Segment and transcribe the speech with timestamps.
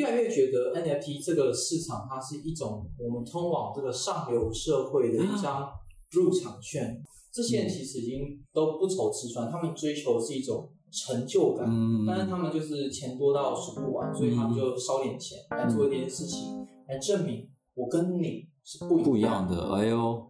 [0.00, 5.68] 越来越觉得 NFT 这个市场，它是一种我们通往这个上流社会的一张
[6.10, 7.02] 入场券。
[7.32, 19.74] 这些人其实已经都不愁吃穿，他们追求的是一种成就感，嗯但是他们就是钱多到数不完，所以他们就烧点钱来做一件事情，来证明我跟你是不不一样样的。
[19.74, 20.29] 哎呦，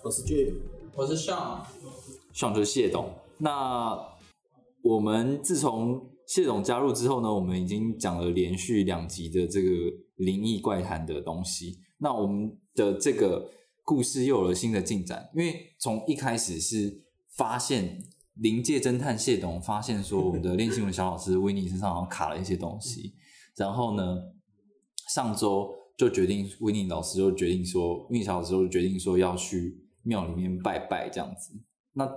[0.00, 0.54] 我是 Jim，
[0.94, 1.66] 我是上，
[2.32, 3.12] 上就是谢董。
[3.38, 3.98] 那
[4.82, 6.62] 我们自从谢董。
[6.62, 9.68] 加入之后呢，我们已经讲了连续两集的这个
[10.16, 11.80] 灵异怪谈的东西。
[11.98, 13.50] 那我们的这个
[13.84, 18.04] 故事又有了新的进展，因为从一开始是发现
[18.34, 23.14] 临界侦探谢董发现说我们的练新闻小老师维尼身上好像卡了一些东西，
[23.56, 24.16] 然后呢，
[25.12, 29.76] 上周就决定维尼老师就决定说，维尼小老师就决定说要去
[30.08, 31.52] 庙里面拜拜这样子。
[31.92, 32.10] 那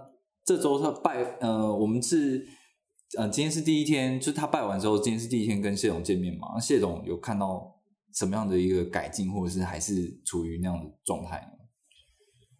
[0.45, 2.47] 这周他拜，呃，我们是，
[3.17, 6.59] 呃，今天是第一天，就是他拜完之后，今天是第一天跟谢总见面嘛。
[6.59, 7.75] 谢总有看到
[8.15, 11.57] 什么样的一个改进，或者是还是处于那样的状态呢？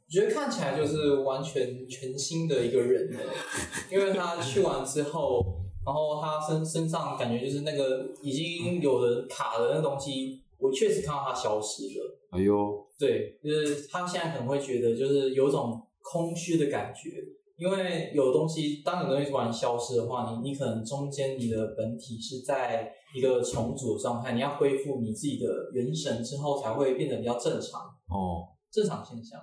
[0.08, 3.20] 我觉得看起来就是完全全新的一个人了，
[3.90, 12.18] 因为他去完之后，然后他身身上感觉就是那个已经有人卡的那东西，我确实看到他消失了。
[12.32, 17.10] 哎呦，对，就是他现在可能会觉得就是有种空虚的感觉，
[17.58, 29.40] 因为有东西，当有东西突然消失的话，你你可能中间你的本体是在一个重组的状态，你要恢复你自己的元神之后，才会变得比较正常，哦，正常现象，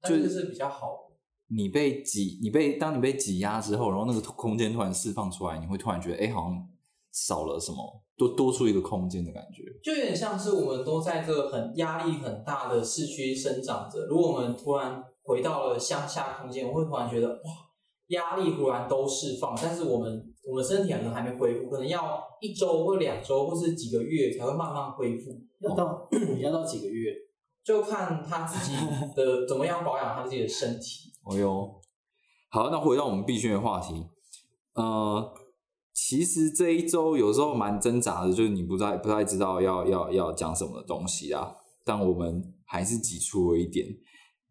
[0.00, 1.16] 但就是是是比较好的。
[1.50, 6.68] 你被挤，你被当你被挤压之后，然后那个空间突然释放出来，你会突然觉得，哎，好像
[7.10, 9.62] 少了什么，多多出一个空间的感觉。
[9.82, 17.50] 就有点像是我们都在这个很压力很大的市区生长着，如果我们突然回到了乡下空间，我会突然觉得哇，
[18.08, 25.30] 压力忽然都释放，但是我们我们身体可能还没恢复，可能要一周或两周或是几个月才会慢慢恢复，
[25.60, 26.08] 要到
[26.40, 27.12] 要到几个月？
[27.64, 28.74] 就看他自己
[29.14, 31.12] 的 怎么样保养他自己的身体。
[31.22, 31.70] 哦哟，
[32.50, 34.06] 好，那回到我们必须的话题，
[34.72, 35.30] 呃，
[36.00, 41.52] 其实这一周有时候蛮挣扎的，就是你不太不太知道要要要讲什么东西啊，
[41.84, 43.84] 但我们还是挤出了一点。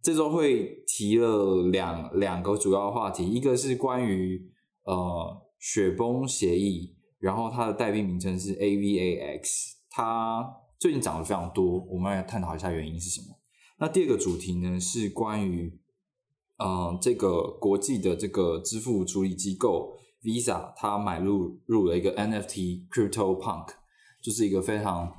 [0.04, 4.52] 这周会提了两两个主要话题，一个是关于
[4.84, 9.42] 呃雪崩协议，然后它的代币名称是 AVAX，
[9.90, 10.46] 它
[10.78, 13.28] 最近涨得非常多，我们来探讨一下原因是什么。
[13.80, 15.80] 那第二个主题呢是关于
[16.58, 19.98] 呃，这个国际的这个支付处理机构
[20.28, 23.70] Visa，它买入入了一个 NFT Crypto Punk，
[24.22, 25.10] 就是一个非常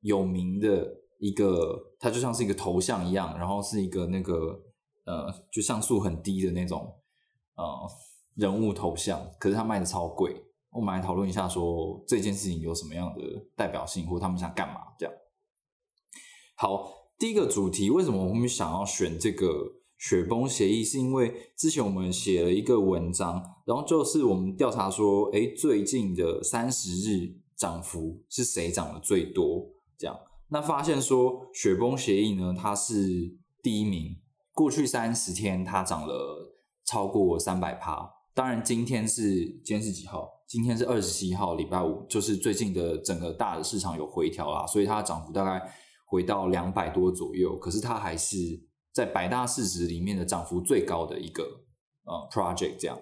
[0.00, 4.58] 有名的一个，它就像是一个头像一样，然后是一个那个
[5.04, 6.98] 呃，就像素很低的那种
[7.56, 7.62] 呃
[8.36, 10.34] 人物头像，可是它卖的超贵。
[10.70, 13.20] 我们来讨论一下，说这件事情有什么样的
[13.54, 14.80] 代表性，或他们想干嘛？
[14.98, 15.14] 这样。
[16.56, 19.46] 好，第一个主题，为什么我们想要选这个
[20.02, 20.82] 雪崩协议？
[20.82, 29.64] 是因为之前我们写了一个文章，然后就是我们调查说，哎，最近的三十日涨幅是谁涨得最多？
[29.96, 30.18] 这样，
[30.48, 33.32] 那发现说雪崩协议呢，它是
[33.62, 34.16] 第一名，
[34.52, 36.52] 过去三十天它涨了
[36.84, 38.10] 超过三百趴。
[38.34, 39.22] 当然，今天是
[39.64, 40.28] 今天是几号？
[40.48, 45.64] 今天是二十七号，礼拜五，就是最近的整个大的市场有回调啦，所以它的涨幅大概
[46.06, 47.56] 回到两百多左右。
[47.56, 48.36] 可是它还是
[48.92, 51.64] 在百大市值里面的涨幅最高的一个
[52.04, 52.76] 呃 project。
[52.78, 52.98] 这样，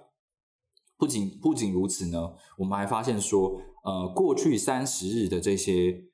[0.97, 6.05] 不仅不仅如此呢，我们还发现说，呃，过去三十日的这些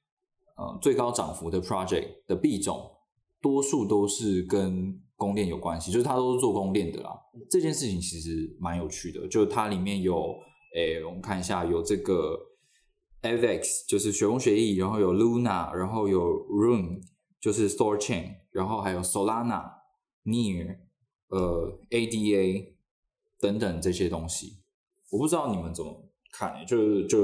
[0.57, 2.91] 呃最高涨幅的 project 的币种，
[3.41, 7.11] 多数都是跟供链有关系，就是它都是做供链的啦。
[7.51, 10.35] 这件事情其实蛮有趣的，就它里面有。
[10.75, 12.39] 诶，我们看一下，有这个
[13.23, 17.01] avex，就是雪崩协议，然后有 Luna，然后有 Rune，
[17.41, 19.71] 就是 Store Chain，然后还有 Solana、
[20.25, 20.79] Near，
[21.29, 22.75] 呃，ADA
[23.39, 24.59] 等等这些东西。
[25.11, 27.19] 我不知道你们怎么看，就是就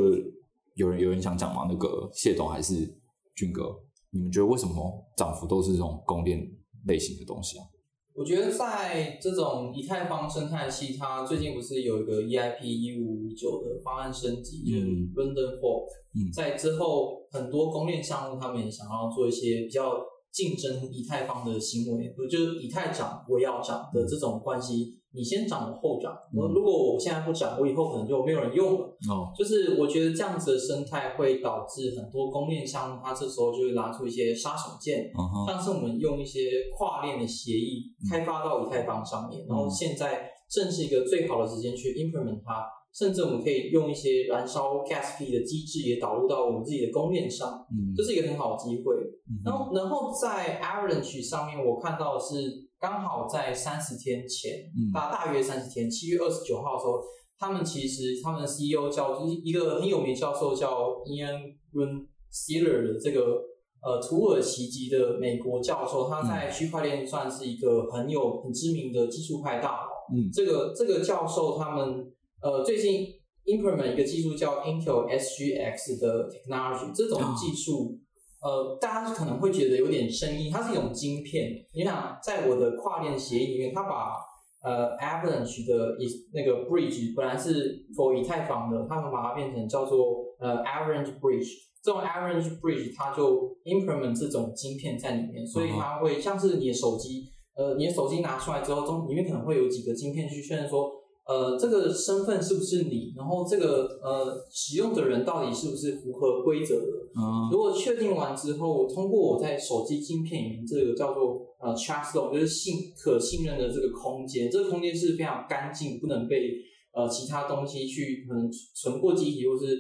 [0.75, 1.67] 有人有人想讲吗？
[1.69, 3.01] 那个谢董还是
[3.35, 6.51] 俊哥，你们觉得为什么涨幅都是这种供电
[6.87, 7.67] 类型的东西啊？
[8.15, 15.13] 我觉得在这种以太坊生态系，它最近不是有一个 EIP 一五五九的方案升级，就是嗯。
[15.15, 16.31] London Fork，、嗯。
[16.33, 19.99] 在之后很多公链项目，他们也想要做一些比较
[20.31, 26.53] 竞争以太坊的行为，不就是以太涨我要涨的这种关系，你先涨我后涨，我嗯。
[26.55, 28.87] 如果我现在不涨，我以后可能就没有人用了。
[29.11, 36.41] 哦，就是我觉得这样子的生态会导致很多公链项目，它这时候就会拿出一些杀手锏，嗯哼，像是我们用一些
[36.77, 47.93] 跨链的协议开发到以太坊上面，然后现在正是一个最好的时间去 implement 它，甚至我们可以用一些燃烧 gas fee 的机制也导入到我们自己的公链上，嗯。
[47.97, 48.95] 这是一个很好的机会。
[48.95, 57.01] 嗯然后，然后在 Avalanche 上面，我看到的是刚好在三十天前，嗯大大约三十天，七月二十九号的时候，
[57.39, 63.41] 他们其实他们的 CEO 叫就是一个很有名教授叫 Ian Run Sealer 的这个
[63.81, 69.89] 呃土耳其籍的美国教授，他在区块链算是一个很有很知名的技术派大佬。
[70.13, 72.13] 嗯这个这个教授他们
[72.43, 73.07] 呃最近
[73.45, 77.97] implement 一个技术叫 Intel SGX 的 technology，这种技术。
[78.43, 81.53] 呃，大家可能会觉得有点生硬，它是一种晶片。
[81.73, 84.17] 你想，在我的跨链协议里面，它把
[84.65, 91.49] 呃 Avalanche 的以那个 bridge 本来是 for 以太坊的，他们把它变成叫做呃 Avalanche bridge。
[91.85, 97.25] 这种 Avalanche bridge 它就 implement 这种晶片在里面，所以它会像是你的手机，
[97.57, 100.91] 呃，你的手机拿出来之后，中里面可能会有几个晶片去确认说，
[101.27, 107.02] 呃，这个身份是不是你，然后这个呃使用的人到底是不是符合规则的。
[107.15, 116.51] 嗯如果确定完之后，通过我在手机晶片里面这个叫做呃 trust zone，就是信可信任的这个空间，这个空间是非常干净，不能被
[116.93, 119.79] 呃其他东西去可能存过机体，或是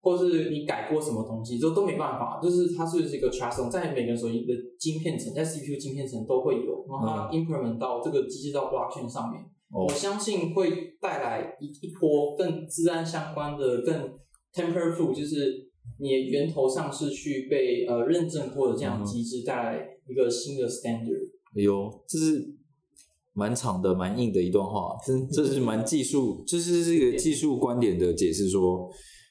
[0.00, 2.40] 或是你改过什么东西，这都没办法。
[2.42, 9.40] 就是它是一个 trust zone，在每个手机的晶片层，在 CPU 晶片层都会有，然后它 implement 到这个机制到 blockchain 上面。
[9.70, 13.94] 哦我相信会带来一一波更治安相关的、更
[14.54, 15.67] temper proof，就是
[15.98, 21.30] 你的源头上是去被呃认证过的这样的机制，带来一个新的 standard。
[21.56, 22.54] 哎呦，这是
[23.32, 28.88] 蛮长的、蛮硬的一段话，真这是蛮技术，这是这个技术观点的解释，说，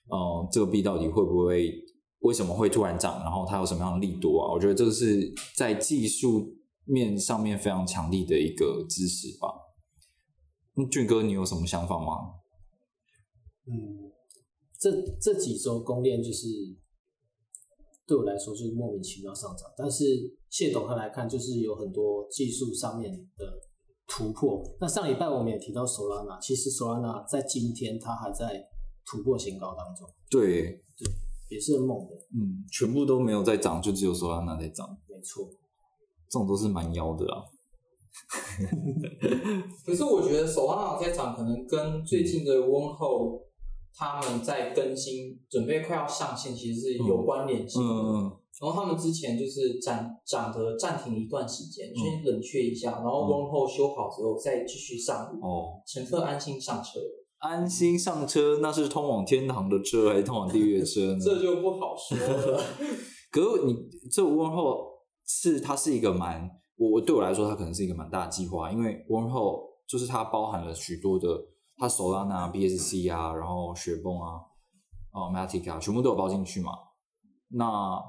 [0.10, 1.74] 呃，这个币到底会不会，
[2.20, 4.52] 为什么会突然涨，然后它有什么样的力度啊？
[4.52, 6.56] 我觉得这个是在技术
[6.86, 9.48] 面上面非常强力的一个知识吧。
[10.76, 12.36] 嗯，俊哥，你有什么想法吗？
[13.68, 14.07] 嗯，
[14.80, 16.48] 这这几周公链就是
[18.06, 20.06] 对我来说就是莫名其妙上涨，但是
[20.50, 23.46] 谢董他来看，就是有很多技术上面的
[24.08, 24.64] 突破。
[24.80, 28.64] 那上礼拜我们也提到 Solana，其实 Solana 在今天它还在
[29.06, 30.82] 突破新高当中，对，
[31.50, 35.50] 也是很猛的，嗯，全部都没有在涨，就只有 Solana 在涨，没错。
[36.30, 37.44] 这种都是蛮妖的啊。
[39.86, 43.42] 可是我觉得 Solana 在涨可能跟最近的温后
[43.98, 47.90] 他们在更新，准备快要上线，其实是有关联性的。
[47.90, 57.00] 嗯然后他们之前就是暂暂的暂停一段时间，嗯先冷却一下，然后温后修好之后再继续上路，哦，乘客安心上车。
[57.38, 61.20] 安心上车，那是通往天堂的车还是通往地狱的车呢？
[61.24, 62.64] 这就不好说了。
[63.30, 63.76] 可是你
[64.12, 64.88] 这温后
[65.28, 71.28] 是它是一个蛮我我对我来说，它可能是一个蛮大的计划，因为温后就是它包含了许多的
[71.78, 74.42] 它 Solana、BSC 啊，然后雪崩啊、
[75.12, 76.72] 哦 Matic 啊，全部都有包进去嘛。
[77.50, 78.02] 那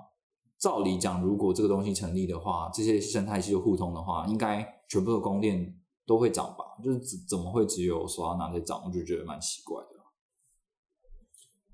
[0.59, 5.75] 照理讲，如果这个东西成立的话，这些生态系统互通的话，应该全部的供电
[6.07, 6.65] 都会涨吧？
[6.83, 8.83] 就是怎怎么会只有 Solana 在涨？
[8.85, 9.89] 我就觉得蛮奇怪的。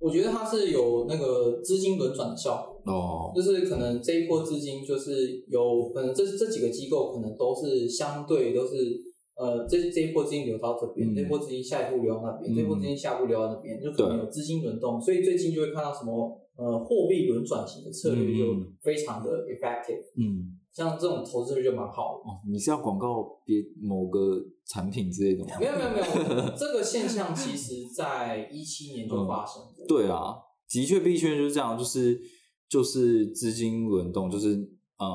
[0.00, 2.92] 我觉得它是有那个资金轮转的效果。
[2.92, 9.00] 哦，就是可能这一波资金就是有可能这这几个机构可能都是相对都是
[9.36, 22.30] 呃这这一波资金流到这边，嗯这一波资金下一步流到那边，嗯这一波资金下一步流到那边，就可能有资金轮动，所以最近就会看到什么呃货币轮转型的策略就嗯非常的 effective，、嗯，像这种投资率就蛮好的。
[22.30, 25.50] 哦，你是要广告别某个产品之类的吗？
[25.58, 29.84] 没有没有没有， 这个现象其实在一七年就发生过。
[29.88, 30.36] 对啊，
[30.68, 32.20] 的确币圈就是这样，就是
[32.68, 34.50] 就是资金轮动，就是
[34.98, 35.06] 呃，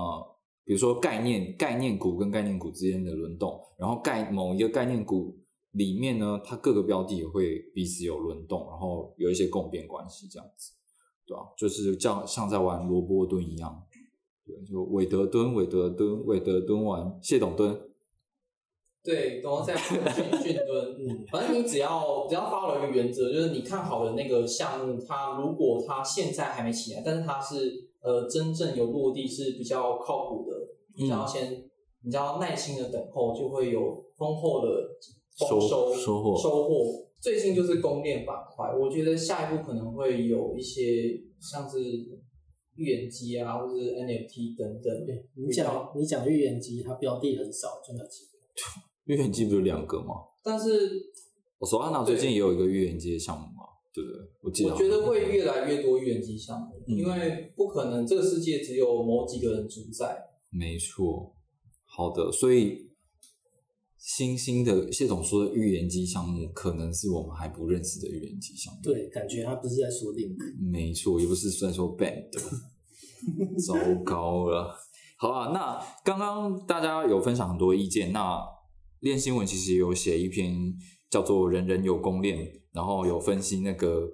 [0.69, 5.35] 比如说概念概念股跟概念股之间的轮动，然后概某一个概念股
[5.71, 10.73] 里面呢，它各个标的也会彼此有轮动，然后有一些共变关系，这样子，
[11.25, 13.83] 对吧、就是像像在玩萝卜蹲一样，
[14.45, 17.75] 对，就韦德蹲，韦德蹲，韦德蹲完，谢董蹲，
[19.03, 19.97] 对，然后再训
[20.43, 30.58] 训蹲，嗯，反正你只要只要 follow 一个原则，就是你看好的那个项目，它如果它现在还没起来，但是它是呃真正有落地是比较靠谱的，
[30.99, 31.63] 你只要先
[32.03, 34.67] 你只要耐心的等候，就会有丰厚的
[35.37, 37.05] 丰收收收获收获。
[37.21, 41.79] 最近就是供电板块，我觉得下一步可能会有一些像是
[42.75, 45.05] 预言机啊，或者是 NFT 等等。
[45.05, 48.29] 对你讲你讲预言机，它标的很少，就那几个。
[49.05, 50.15] 预言机不是两个吗？
[50.43, 51.11] 但是
[51.57, 54.21] 我索安娜最近也有一个预言机的项目嘛，对不对？
[54.41, 60.28] 我记得我觉得会越来越多预言机项目，嗯因为不可能这个世界只有某几个人主宰。
[60.49, 61.35] 没错。
[61.85, 62.91] 好的，所以
[63.97, 68.79] 新兴的谢总说的预言机项目，可能是我们还不认识的预言机项目。
[68.81, 70.37] 对，感觉他不是在说 link。
[70.71, 72.29] 没错，也不是在说 band，
[73.65, 74.75] 糟糕了。
[75.17, 78.39] 好啊，那刚刚大家有分享很多意见，那
[79.01, 80.73] 练新闻其实有写一篇
[81.09, 82.37] 叫做《人人有功练》，
[82.71, 84.09] 然后有分析那个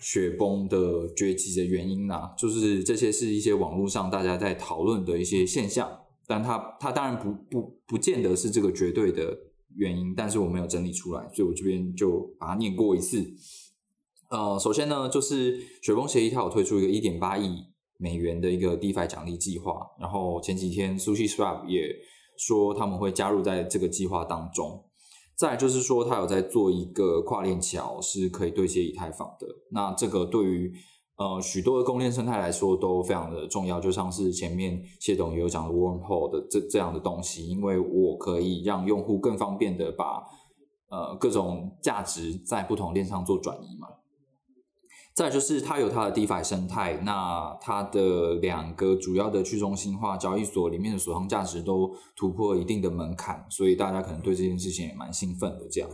[0.00, 5.88] 雪崩的崛起的原因啦，就是这些是一些网络上大家在讨论的一些现象，
[6.26, 9.36] 但它它当然不不不见得是这个绝对的
[9.76, 13.24] 原因，但是我没有整理出来，所以我这边就把它念过一次。
[14.30, 17.50] 呃，首先呢，就是雪崩协议它有推出一个一点八亿
[17.98, 21.94] 美元的一个 DeFi 奖励计划，然后前几天 Sushi Swap 也
[22.38, 24.82] 说他们会加入在这个计划当中。
[25.40, 29.46] 再就是说，它有在做一个跨链桥，是可以对接以太坊的。
[29.70, 30.70] 那这个对于
[31.16, 40.22] 呃许多的公链生态来说都非常的重要，就像是前面谢董有讲的 Wormhole 的这这样的东西，因为我可以让用户更方便的把
[40.90, 43.88] 呃各种价值在不同链上做转移嘛。
[45.20, 55.68] 再就是它有它的 DeFi 生态，那它的两个主要的去中心化交易所里面的锁仓价值都突破一定的门槛，所以大家可能对这件事情也蛮兴奋的。
[55.70, 55.90] 这样，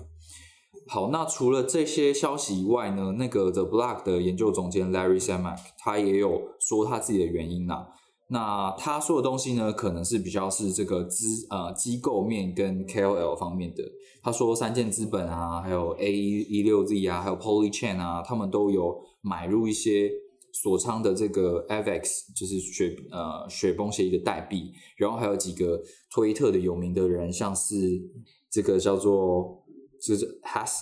[0.86, 7.88] 好，那除了这些消息以外呢，那个 The Block 的研究总监 Larry Samak 他也有说他自己的原因啦。
[8.28, 13.82] 那他说的东西呢，可能是比较是这个资呃机构面跟 KOL 方面的。
[14.20, 20.08] 他说三箭资本啊，还有 A 一六 Z 啊，还有 Polychain 啊，他们都有买入一些
[20.52, 27.76] 锁仓的这个 FX，就是雪呃雪崩协议的代币，然后还有几个推特的有名的人，像是
[28.48, 29.66] 这个叫做
[30.00, 30.78] 就是 Has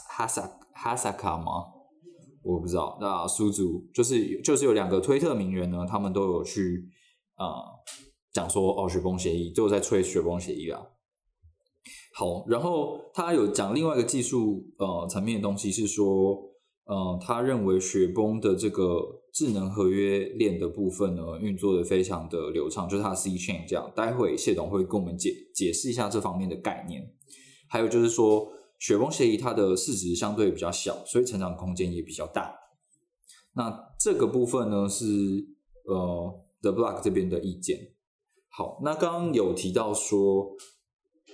[0.77, 1.73] Hasaka 吗？
[2.43, 2.99] 我不知道。
[3.01, 6.87] 那苏族就是就是有两个推特名人呢，他们都有去
[7.37, 7.47] 呃
[8.33, 10.83] 讲说哦雪崩协议，就在吹雪崩协议啊。
[12.13, 16.39] 好，然后他有讲另外一个技术呃层面的东西是说，
[16.87, 23.91] 呃，他认为雪崩的这个智能合约链的部分呢，运作的非常的流畅，就是它的 C chain 这样。
[23.97, 27.11] 待会谢董会跟我们解解释一下这方面的概念。
[27.69, 32.55] 还有就是说，雪崩协议它的市值相对比较小，所以成长空间也比较大。
[33.55, 35.05] 那这个部分呢是
[35.87, 37.93] 呃 The Block 这边的意见。
[38.51, 40.55] 好，那刚刚有提到说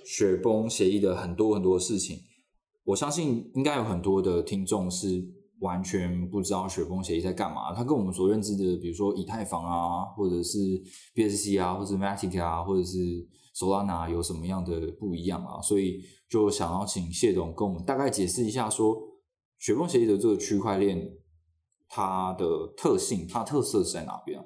[0.05, 2.19] 雪崩协议的很多很多事情，
[2.85, 5.23] 我相信应该有很多的听众是
[5.61, 7.73] 完全不知道雪崩协议在干嘛。
[7.73, 10.57] 它跟我们所认知的，比如说以太坊啊，或者是
[11.15, 12.97] BSC 啊，或者是 Matic 啊，或者是
[13.55, 15.61] Solana 有什么样的不一样啊？
[15.61, 18.97] 所以就想要请谢总跟我们大概解释一下说，
[19.59, 21.09] 雪崩协议的这个区块链
[21.87, 24.45] 它的特性、它的特色是在哪边啊？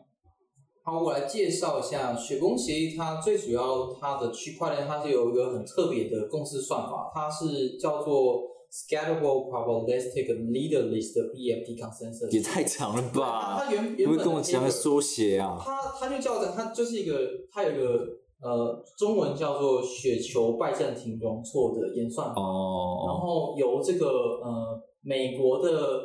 [0.83, 2.95] 好，我来介绍一下雪崩协议。
[2.95, 12.31] 它最主要它的区块链，它是有一个很特别的共识算法，它是叫做 Scalable Probabilistic Leaderless 的 BFT Consensus。
[12.31, 13.63] 也太长了吧？
[13.65, 15.57] 它原原本的不会跟我讲缩写啊？
[15.63, 17.19] 它它就叫它就是一个
[17.51, 18.07] 它有一个
[18.41, 22.41] 呃中文叫做雪球拜占庭容错的演算法。
[22.41, 24.07] 哦然哦，后由这个
[24.43, 26.01] 呃美国的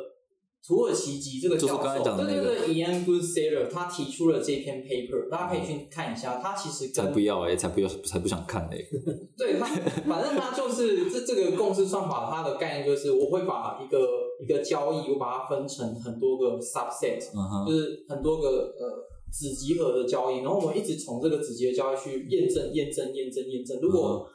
[0.63, 6.37] 土耳其籍这个教授，就是刚才讲的那个，Ian Goodsayer，他提出了这篇 paper，大家可以去看一下。
[6.37, 8.87] 他其实才不要哎、才不要，才不想看嘞、
[9.35, 9.65] 对他，
[10.07, 13.97] 反正他就是这这个共识算法，它的概念就是我会把一个
[14.39, 23.79] 一个交易，我把它分成很多个 subset，嗯，就是很多个呃子集合的交易，然后我们一直从这个子集合交易去验证、验证、验证、验证。
[23.81, 24.27] 如果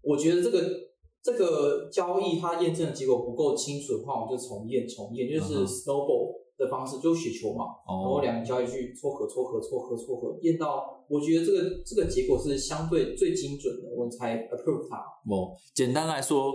[0.00, 0.60] 我觉得这个
[1.22, 14.96] 这个交易它验证的结果不够清楚的话，我们就重验、重验，就是 snowball 的方式，就雪球嘛，然后哦，两个交易去撮合、撮合、撮合、撮合，验到我觉得这个这个结果是相对最精准的，我才 approve 它。
[15.32, 16.52] 哦，简单来说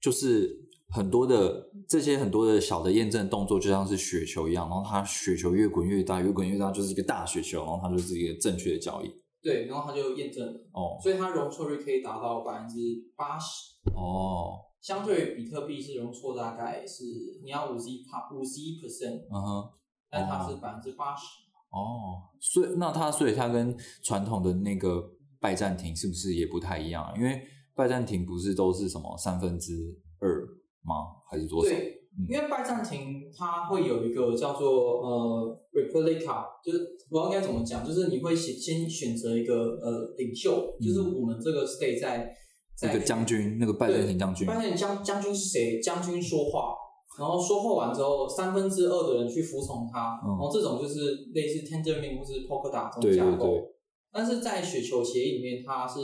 [0.00, 0.58] 就是
[0.88, 9.10] 很多的这些很多的小的验证动作，就像是雪球一样，然后它雪球越滚越大，越滚越大，就是一个大雪球，然后它就是一个正确的交易。
[9.42, 12.76] 对，然后他就验证了，哦所以它容错率可以达到百分之
[13.16, 13.72] 八十。
[13.92, 17.04] 哦，相对于比特币是容错大概是
[17.42, 19.70] 你要五十一帕五十一 percent，嗯哼，
[20.08, 21.26] 但它是百分之八十。
[21.70, 25.02] 哦，所以那它所以它跟传统的那个
[25.40, 27.12] 拜占庭是不是也不太一样啊？
[27.16, 27.42] 因为
[27.74, 29.72] 拜占庭不是都是什么三分之
[30.20, 30.46] 二
[30.82, 31.22] 吗？
[31.28, 31.70] 还是多少？
[31.70, 36.78] 对，因为拜占庭它会有一个叫做呃 Republica，就是
[37.10, 42.30] 我不知道应该怎么讲，就是你会先先选择一个呃领袖，就是我们这个 state 在
[42.76, 44.46] 在那个将军，那个拜占庭将军。
[44.46, 45.80] 拜，占庭将将军是谁？
[45.80, 46.74] 将军说话，
[47.18, 50.28] 然后说话完之后，三分之二的人去服从他，嗯。
[50.30, 53.46] 然后这种就是类似 Tendermint 或是 Polkadot 这种架构。
[53.46, 53.68] 对对，
[54.12, 56.00] 但是在雪球协议里面，它是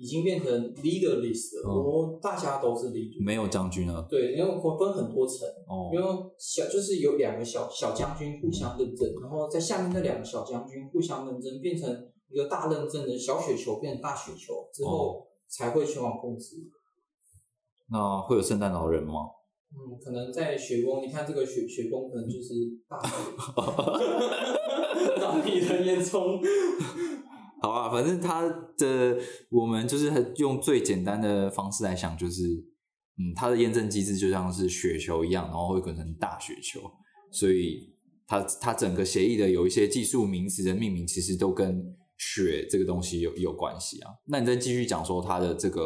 [0.00, 3.22] 已经变成 leaderless 了，嗯我们大家都是 leader。
[3.22, 4.06] 没有将军了。
[4.08, 6.06] 对，因为分很多层，哦因为
[6.38, 11.86] 小就是有两个小小将军互相认证，然后在下面那两个小将军互相认证，变成
[12.30, 16.56] 一个大认证的小雪球变成大雪球之后，才会全网共知。
[17.92, 19.12] 那会有圣诞老人吗？
[19.72, 22.54] 嗯，可能在雪宫，你看这个雪雪宫可能就是
[22.88, 23.14] 大雪，
[25.20, 26.40] 大力的烟囱。
[27.60, 28.42] 好啊，反正他
[28.78, 29.18] 的
[29.50, 32.42] 我们就是用最简单的方式来想，就是
[33.18, 36.80] 嗯，它的验证机制就像是雪球一样，然后会滚成大雪球，
[37.30, 37.94] 所以
[38.26, 44.10] 它它整个协议的有一些技术名词的命名，其实都跟雪这个东西有有关系啊。
[44.28, 45.82] 那你再继续讲说它的这个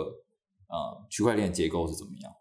[0.69, 2.33] 呃区块链结构是怎么样？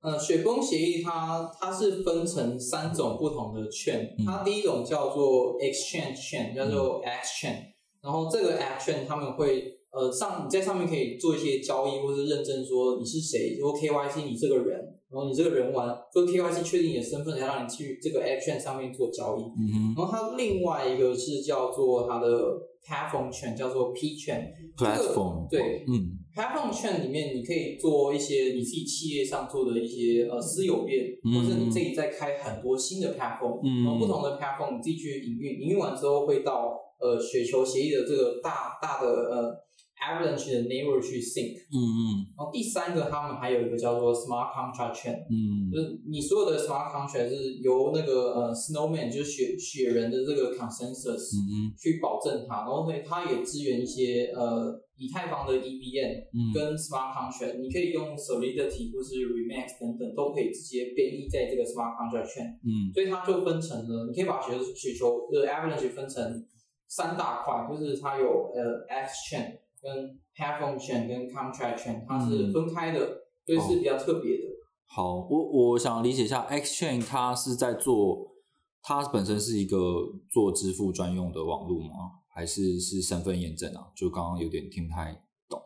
[0.00, 7.71] 呃，雪崩协议它它是分成三种不同的券，嗯它第一种叫做 exchange 券，叫做 X 券，
[8.02, 14.78] 然后这个 action 他们会呃上你在上面可以做一些交易或是认证说你是谁，或 KYC 你这个人，
[15.10, 19.42] 然后你这个人完，做 KYC 确定你的身份才让你去这个 action 上面做交易。
[19.42, 22.28] 嗯然后它另外一个是叫做它的
[22.84, 24.52] platform 券，叫做 P 券。
[24.76, 39.52] 哼，platform 对嗯 platform 券里面，你可以做一些你自己企业上做的一些呃私有链，嗯或者你自己在开很多新的 platform，、嗯然后不同的 platform 你自己去营运，营运完之后会到呃雪球协议的这个大大的呃
[40.02, 41.54] Avalanche 的 neighbor 去 sync。
[41.70, 58.90] 嗯嗯然后第三个，他们还有一个叫做 smart contract 券，嗯就是你所有的 smart contract 是由那个呃 Snowman 就是雪雪人的这个 consensus 嗯去保证它，然后所以它也支援一些呃以太坊的 EVM 嗯跟 smart contract，你可以用 Solidity
[58.92, 66.44] 或是 Remax 等等都可以直接编译在这个 smart contract 圈，嗯所以它就分成了，你可以把雪雪球的 Avalanche 分成
[66.94, 73.00] 三大块，就是它有呃 X chain 跟 Platform 圈跟 Contract chain，，它是嗯分开的，
[73.46, 74.42] 所以是比较特别的。
[74.84, 78.34] 好，我我想理解一下，Exchange 它是在做，
[78.82, 79.78] 它本身是一个
[80.30, 82.20] 做支付专用的网络吗？
[82.28, 83.88] 还是是身份验证啊？
[83.96, 85.58] 就刚刚有点听不太懂。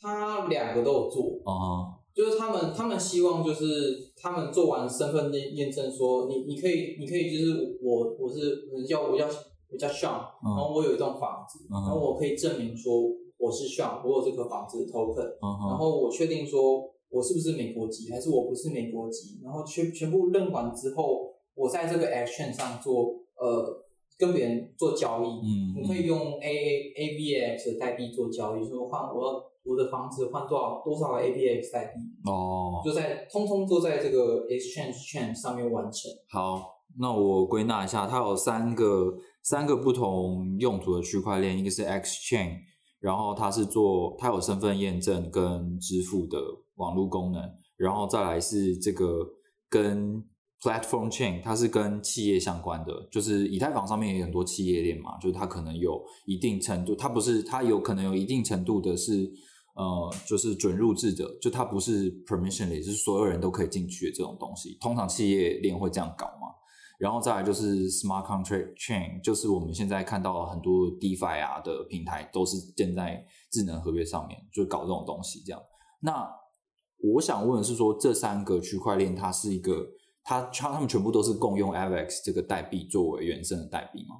[0.00, 9.26] 它两个都有做，啊、就是他们，他们希望就是他们做完身份验验证说你你可以，你可以就是我我是我叫我叫
[9.70, 10.50] 我叫 Sean，、嗯。
[10.54, 12.92] 然后我有一栋房子，嗯然后我可以证明说
[13.38, 23.82] 我是 Sean，我有这个房子的 token，、嗯然后我确定说我是不是美国籍，还是我不是美国籍，然后全全部认完之后，我在这个 action 上做呃
[24.18, 25.82] 跟别人做交易，嗯。
[25.82, 32.00] 你可以用 A A A V X 的代币做交易，说换我我的房子换多少多少个 A B X 代币，
[32.30, 36.10] 哦，就在通通都在这个 exchange chain 上面完成。
[36.30, 39.12] 好，那我归纳一下，它有三个
[39.48, 42.56] 三个不同用途的区块链，一个是 X Chain，
[42.98, 46.36] 然后它是做它有身份验证跟支付的
[46.74, 47.40] 网络功能，
[47.76, 49.24] 然后再来是这个
[49.68, 50.24] 跟
[50.60, 59.30] Platform Chain，它是跟企业相关的，就是以太坊上面有很多企业链嘛，就是它可能有一定程度，它不是它有可能有一定程度的是。
[59.76, 64.74] 呃，就是准入制的，就它不是 permissionless，是所有人都可以进去的这种东西。
[64.80, 66.48] 通常企业链会这样搞嘛。
[66.98, 75.62] 然后再来就是 smart contract chain，就是我们现在看到很多 DeFi 啊的平台都是建在智能合约上面，就搞这种东西这样。
[76.00, 76.28] 那
[76.98, 79.86] 我想问的是说，这三个区块链它是一个，
[80.22, 84.16] 它它它们全部都是共用 AVAX 这个代币作为原生的代币吗？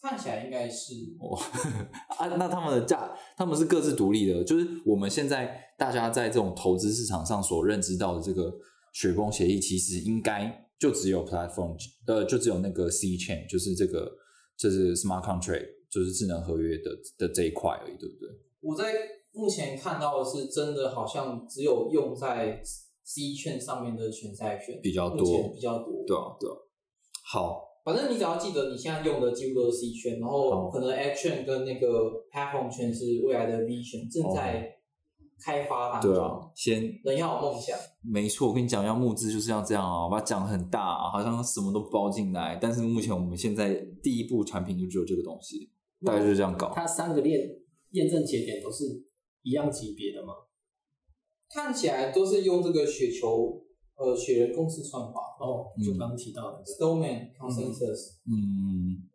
[0.00, 1.36] 看起来应该是哦，
[2.16, 8.54] 啊，那他们的价，他们是各自独立的，就是我们现在大家在这种投资市场上所认知到的这个
[8.92, 14.10] 雪崩协议，其实应该就只有 platform，呃，就只有那个 C chain，就是这个
[14.58, 18.28] 就是 smart contract，就是智能合约的的这一块而已，对不对？
[18.60, 18.92] 我在
[19.32, 22.60] 目前看到的是真的好像只有用在
[23.04, 26.04] C chain 上面的全赛券比较多比较多。
[26.06, 26.54] 对啊，对啊。
[27.24, 31.86] 好，反正你只要记得你现在用的几乎都是 C 圈，然后可能 Action 跟那个
[32.30, 34.75] Platform 圈是未来的 V 圈，正在
[35.42, 36.12] 开发当中。
[36.12, 42.58] 对啊，先人要有梦想，没错，我跟你讲，要募资就是要这样啊，把它讲很大、啊，好像什么都包进来。
[42.60, 45.70] 但是目前我们现在第一步产品就只有这个东西。
[46.04, 46.72] 大概就是这样搞。
[46.74, 47.40] 它三个链
[47.92, 48.84] 验证节点都是
[49.42, 50.34] 一样级别的吗？
[51.48, 53.62] 看起来都是用这个雪球
[53.96, 58.18] 呃雪人共识算法哦，就刚刚提到的，Stallman consensus。
[58.26, 59.08] 嗯，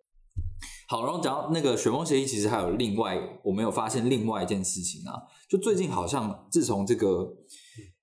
[0.91, 7.33] 好，然后讲到那个雪崩协议，其实还有另外，我们有发现另外一件事情啊，就最近好像自从这个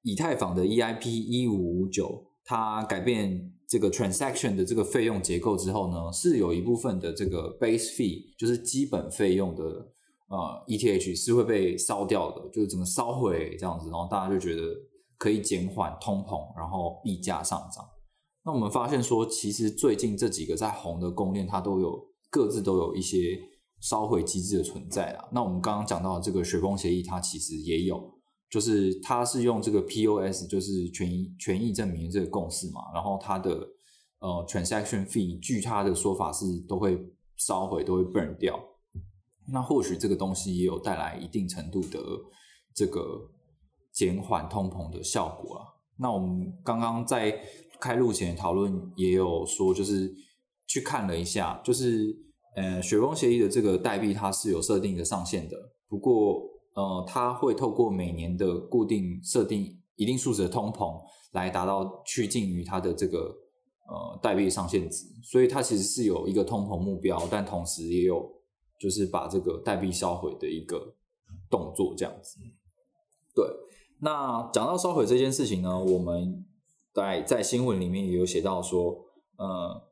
[0.01, 9.62] 以太坊的 EIP 一五五九它改变这个 transaction 的这个费用结构之后呢，是有一部分的这个 base fee，就是基本费用的
[10.31, 14.62] 呃 ETH 是会被烧掉的，就是整个烧毁这样子，然后大家就觉得
[15.18, 17.85] 可以减缓通膨，然后币价上涨。
[18.46, 23.38] 那我们发现说，其实最近这几个在红的公链，它都有各自都有一些
[23.81, 25.29] 烧毁机制的存在啦。
[25.33, 28.12] 那我们刚刚讲到这个雪崩协议，它其实也有，
[28.51, 33.69] 就是它是用这个 POS，就是权益权益证明这个共识嘛，然后它的
[34.21, 36.99] 呃 transaction fee，据它的说法是都会
[37.37, 38.59] 烧毁，都会 burn 掉。
[39.51, 41.99] 那或许这个东西也有带来一定程度的
[42.75, 43.31] 这个
[43.93, 45.64] 减缓通膨的效果啊。
[45.97, 47.41] 那我们刚刚在
[47.81, 50.14] 开录前讨论也有说，就是
[50.68, 52.14] 去看了一下，就是
[52.54, 55.57] 呃雪崩协议的这个代币它是有设定一个上限的，
[55.88, 56.42] 不过
[56.74, 61.00] 呃它会透过每年的固定设定一定数值的通膨
[61.33, 63.35] 来达到趋近于它的这个
[63.88, 68.31] 呃代币上限值，所以它其实是有一个通膨目标，但同时也有
[68.78, 70.94] 就是把这个代币销毁的一个
[71.50, 72.38] 动作这样子。
[73.35, 73.44] 对，
[74.00, 76.44] 那讲到烧毁这件事情呢，我们
[76.92, 79.88] 在在新闻里面也有写到说，呃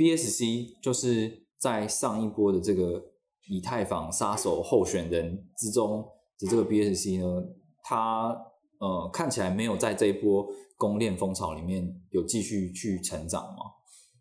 [0.00, 3.12] ，BSC 就是在上一波的这个
[3.48, 6.08] 以太坊杀手候选人之中
[6.38, 7.48] 的这个 BSC 呢，
[7.82, 8.34] 它
[8.78, 13.58] 呃看起来没有在这一波公链风潮里面有继续去成长嘛。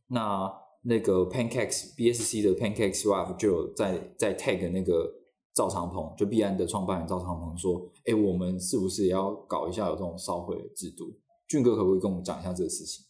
[0.08, 5.10] 那那个 Pancakes BSC 的 Pancakes Swap 就有在在 tag 那个
[5.54, 13.06] 赵长鹏，就币安的创办人赵长鹏说：“哎，我们是不是也要搞一下有这种烧毁制度？”俊哥可不可以跟我们讲一下这个事情？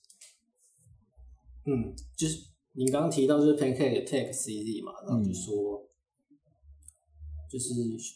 [1.66, 2.40] 嗯，就是
[2.80, 5.86] 您刚刚提到就是 Pancake Take CD 嘛，然后就说，
[7.52, 7.74] 就是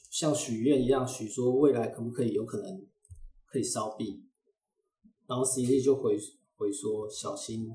[0.10, 2.88] 像许愿一样许说未来可不可以有可能
[3.45, 4.23] 可以烧币，
[5.28, 6.17] 然后 CD 就回
[6.56, 7.67] 回说小心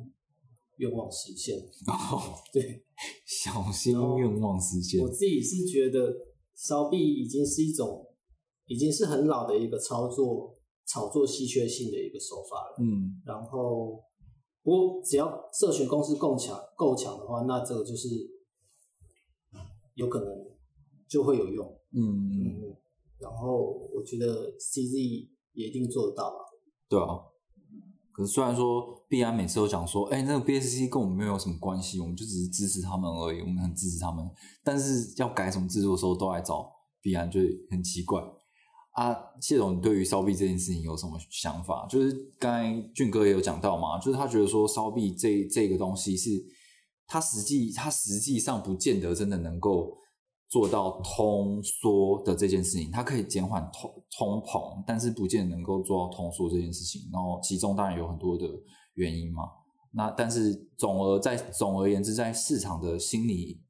[0.78, 1.58] 愿望实现。
[1.88, 2.82] 哦，对，
[3.26, 5.10] 小心愿望实现我。
[5.10, 6.10] 自己是觉得
[6.54, 8.06] 烧币已经是一种，
[8.64, 10.54] 已经是很老的一个操作
[10.86, 12.76] 炒作稀缺性的一个手法了。
[12.80, 14.02] 嗯然后，
[14.62, 18.08] 不过只要社群公司够强够强的话，那这个就是
[19.94, 20.28] 有可能
[21.08, 21.66] 就会有用。
[21.92, 22.76] 嗯嗯，嗯，
[23.18, 26.36] 然后我觉得 CZ 也一定做得到吧。
[26.88, 27.24] 对啊。
[28.12, 34.28] 可是虽然说必安每次都讲说，哎、那个 BSC 跟我们没有什么关系，我们就只是支持他们而已，我们很支持他们。
[34.64, 36.68] 但是要改什么制度的时候，都来找
[37.00, 37.38] 必安，就
[37.70, 38.20] 很奇怪。
[38.98, 41.86] 啊，谢总，你对于烧币这件事情有什么想法？
[41.88, 46.30] 就是刚才俊哥也有讲到嘛，就是他觉得说烧币这这个东西是，
[47.06, 49.96] 它实际它实际上不见得真的能够
[50.48, 57.02] 做到通缩的这件事情，它可以减缓通通膨，但是不见得能够做到通缩这件事情。
[57.12, 58.48] 然后其中当然有很多的
[58.94, 59.44] 原因嘛。
[59.92, 63.60] 那但是总而在总而言之，在市场的心理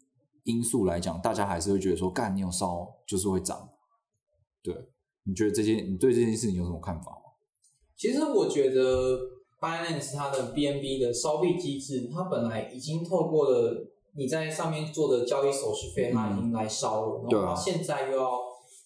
[0.45, 3.69] 因素来讲，大家还是会觉得说，干你有烧就是会涨。
[4.62, 4.75] 对，
[5.29, 7.29] 你觉得这件你对这件事情有什么看法吗？
[7.97, 9.19] 其实我觉得
[9.61, 13.87] Binance 它的 BNB 的烧币机制，它本来已经透过了
[14.17, 18.31] 你在上面做的交易手续费，它已经来烧了，然后它现在又要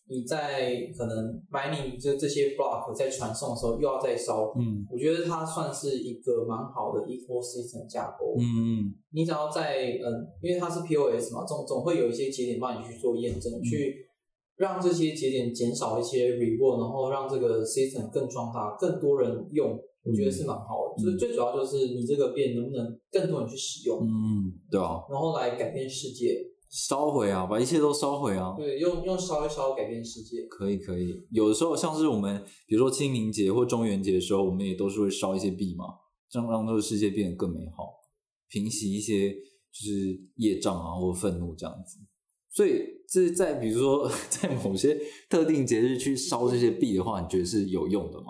[0.09, 4.85] 你在可能 mining 这这些 block 在传送的时候又要再烧，嗯。
[4.91, 8.35] 我觉得它算是一个蛮好的 ecosystem 架构。
[8.39, 13.63] 嗯你只要在嗯，因为它是 POS 嘛，总总会有一些节点帮你去做验证，嗯。
[13.63, 14.07] 去
[14.57, 19.71] 让这些节点减少一些 reward，然后让这个 system 更壮大，更多人用，
[20.05, 21.03] 我觉得是蛮好的。
[21.03, 26.37] 嗯就是最主要就是你这个变能不能更多人去使用，嗯，对啊，然后来改变世界。
[26.71, 28.55] 烧毁啊，把一切都烧毁啊。
[28.57, 30.47] 对，用用烧一烧改变世界。
[30.49, 35.85] 可以可以，有的时候像是我们，比如说清明节或中元节的时候，我们也都是会烧一些币嘛，
[36.31, 37.93] 这样让这个世界变得更美好，
[38.49, 41.99] 平息一些就是业障啊或愤怒这样子。
[42.53, 44.99] 所以这在比如说在某些
[45.31, 48.27] 特定节日去烧这些币的话，你觉得是有用的吗？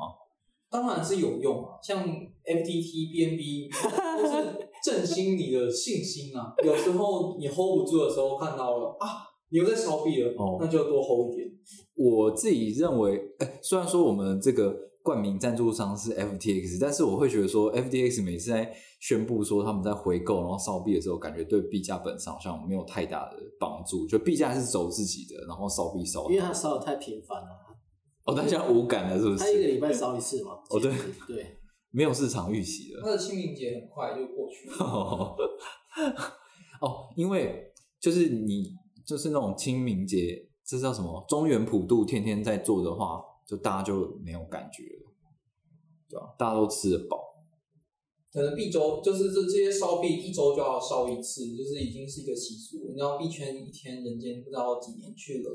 [0.71, 3.71] 当然是有用啊，像 FTT、BNB
[4.17, 6.55] 都是振兴你的信心啊。
[6.65, 11.49] 有时候你 hold 不住的时候，看到了啊，你又在烧币了，哦那就多 hold 一点。
[11.95, 27.49] 我自己认为，哎，虽然说我们这个冠名赞助商是 FTX，但是我会觉得说 FTX 每次在宣布说他们在回购然后烧币的时候，感觉对币价本身好像没有太大的帮助，就币价是走自己的，然后烧币烧因为它烧的太频繁了，
[28.25, 29.67] 哦，大家无感了是不是它一个？
[29.67, 30.53] 礼拜烧一次嘛。
[30.71, 30.93] 哦对
[31.27, 31.59] 对，
[31.91, 33.01] 没有市场预期了。
[33.03, 35.37] 它的清明节很快就过去了。
[36.81, 38.73] 哦，因为就是你
[39.05, 41.25] 就是那种清明节，这叫什么？
[41.29, 43.21] 中原普渡天天在做的话，
[43.53, 45.13] 就大家就没有感觉了，
[46.09, 47.19] 对吧、大家都吃得饱。
[48.33, 52.93] 可能币周就是这这些烧币一周就要烧一次，就是已经是一个习俗了。
[52.93, 55.51] 你知道币圈一天人间不知道几年去了，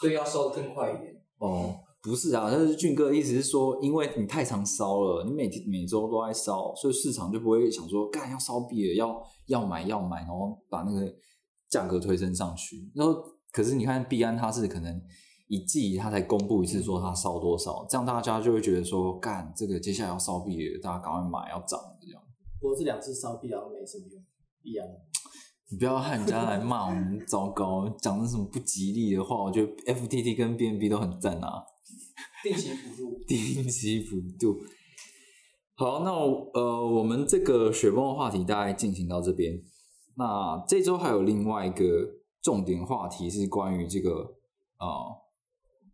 [0.00, 1.14] 所以要烧的更快一点。
[1.36, 11.14] 哦，不是啊，但是俊哥的意思是说，因为你太常烧了，你每天每周都在烧，所以市场就不会想说，干要烧币了，要要买要买，然后把那个
[11.68, 12.90] 价格推升上去。
[12.94, 15.02] 然后，可是你看币安，它是可能
[15.50, 22.22] 一季他才公布一次说他烧多少，这样大家就会觉得说，干这个接下来要烧币了，大家赶快买，要涨了这样。
[22.60, 24.22] 不过这两次烧币好像没什么用，
[24.62, 24.86] 一样。
[25.68, 31.64] 你不要害人家来骂我们糟糕，讲的什么不吉利的话，我觉得 FTT 跟 BNB 都很赞啊。
[32.44, 34.56] 定期补助，定期幅度。
[35.74, 39.60] 好，那呃，我们这个雪崩的话题大概进行到这边。
[40.14, 41.84] 那这周还有另外一个
[42.40, 44.10] 重点话题是关于这个
[44.78, 44.86] 呃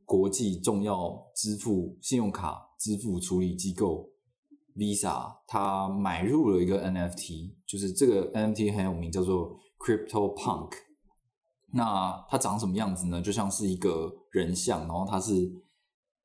[0.06, 4.08] 国际重要支付信用卡支付处理机构
[4.74, 10.70] Visa，它买入了一个 NFT，就是这个 NFT 很有名，叫做 Crypto Punk。
[11.72, 13.20] 那它长什么样子呢？
[13.20, 15.52] 就像是一个人像，然后它是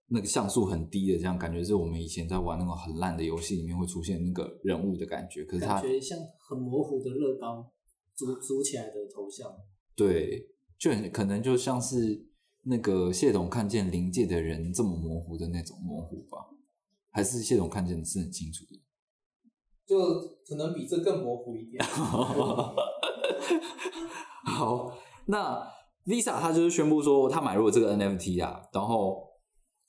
[0.07, 5.43] 那个像素很低的，这样感觉是我们以前在玩那种很烂的游戏里面会出现那个人物的感觉。
[5.43, 7.71] 可是它感觉像很模糊的乐高
[8.13, 9.51] 组组起来的头像。
[9.95, 12.27] 对，就很可能就像是
[12.63, 16.37] 那个谢董看见临界的人这么模糊的那种模糊吧？
[17.09, 18.79] 还是谢董看见的是很清楚的？
[19.85, 19.97] 就
[20.47, 21.83] 可能比这更模糊一点。
[24.45, 24.93] 好，
[25.25, 25.61] 那
[26.05, 29.21] Visa 他就是宣布说他买入了这个 NFT 啊，然后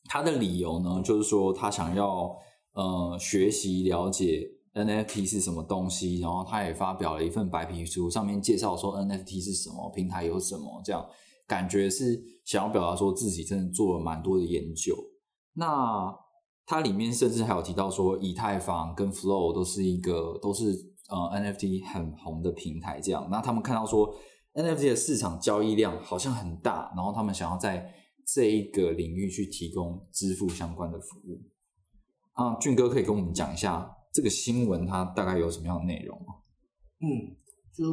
[0.04, 2.36] 他的理由呢，就是说他想要
[2.72, 11.06] 呃学习了解 NFT 是什么东西，然后他也发表了一份白皮书，上面介绍说 NFT 是什么，平台有什么，这样
[11.52, 14.96] 感觉是想要表达说自己真的做了蛮多的研究。
[15.52, 16.10] 那
[16.64, 20.64] 它里面甚至还有提到说，以太坊跟 Flow 都是一个都是
[21.10, 23.28] 呃 NFT 很红的平台，这样。
[23.30, 24.14] 那他们看到说
[24.54, 27.92] NFT 的市场交易量好像很大，然后他们想要在
[28.26, 31.38] 这一个领域去提供支付相关的服务。
[32.32, 36.36] 啊，俊哥可以跟我们讲一下这个新闻它大概有什么样的内容吗？
[37.00, 37.36] 嗯，
[37.76, 37.84] 就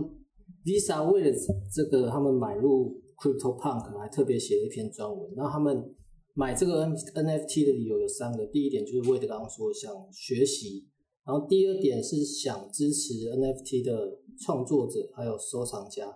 [0.63, 1.37] Visa 为了
[1.73, 5.31] 这个，他们买入 Crypto Punk 还特别写了一篇专文。
[5.35, 5.95] 那他们
[6.33, 10.87] 买这个 N NFT 的理由有三个，第一点就是为了刚刚说想学习，
[11.25, 16.07] 然后第二点是想支持 NFT 的创作者还有收藏家，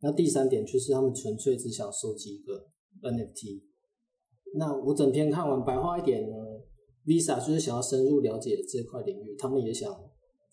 [0.00, 2.68] 那第三点就是他们纯粹只想收集一个
[3.02, 3.62] NFT。
[4.54, 6.36] 那我整篇看完，白话一点呢
[7.04, 9.92] ，Visa 就是想要深入了解这块领域，他们也想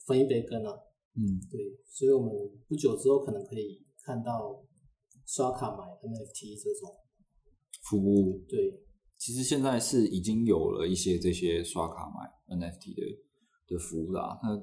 [0.05, 0.73] 分一杯羹啊。
[1.15, 2.31] 嗯，对，所以我们
[2.67, 4.63] 不久之后可能可以看到
[5.27, 6.95] 刷卡买 NFT 这种。
[7.83, 8.81] 服务对，
[9.17, 13.01] 其实现在是已经有了一些这些刷卡买 NFT 的
[13.67, 14.39] 的服务啦。
[14.41, 14.59] 那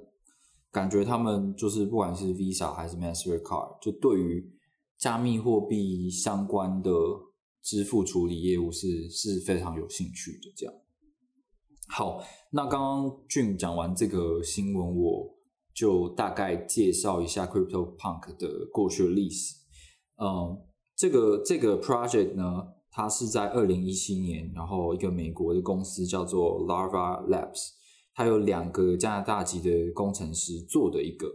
[0.70, 4.52] 感觉他们就是不管是 Visa 还是 Mastercard，就对于
[4.98, 6.90] 加密货币相关的
[7.62, 10.52] 支付处理业务是是非常有兴趣的。
[10.56, 10.74] 这样，
[11.88, 15.34] 好，那刚刚俊讲完这个新闻，我
[15.72, 19.63] 就大概介绍一下 Crypto Punk 的过去的历史。
[20.16, 20.58] 嗯，
[20.96, 27.70] 这个这个 project 呢，它是在二零一七年，然后一个美国的公司叫做 Larva Labs，
[28.14, 31.26] 它有两个加拿大籍的工程师做的一个